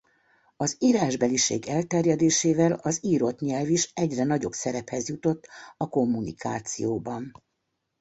[0.57, 7.31] Az írásbeliség elterjedésével az írott nyelv is egyre nagyobb szerephez jutott a kommunikációban.